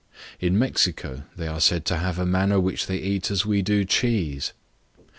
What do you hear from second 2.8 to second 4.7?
they eat as we do cheese.